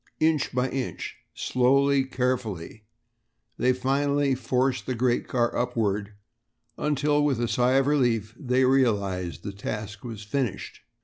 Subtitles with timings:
[0.19, 2.85] Inch by inch, slowly, carefully,
[3.59, 6.13] they finally forced the great car upward,
[6.75, 10.79] until with a sigh of relief they realized that the task was finished.